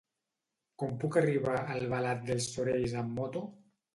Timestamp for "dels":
2.31-2.47